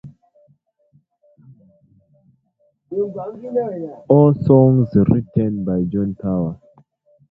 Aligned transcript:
All 4.09 4.33
songs 4.33 4.89
written 4.95 5.63
by 5.63 5.83
John 5.91 6.15
Power. 6.15 6.59